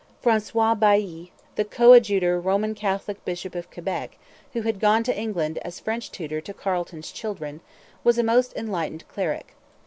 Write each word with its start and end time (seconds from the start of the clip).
Francois 0.19 0.73
Bailly, 0.73 1.31
the 1.57 1.63
coadjutor 1.63 2.39
Roman 2.39 2.73
Catholic 2.73 3.23
bishop 3.23 3.53
of 3.53 3.69
Quebec, 3.69 4.17
who 4.53 4.63
had 4.63 4.79
gone 4.79 5.03
to 5.03 5.15
England 5.15 5.59
as 5.59 5.79
French 5.79 6.11
tutor 6.11 6.41
to 6.41 6.55
Carleton's 6.55 7.11
children, 7.11 7.61
was 8.03 8.17
a 8.17 8.23
most 8.23 8.57
enlightened 8.57 9.07
cleric. 9.07 9.53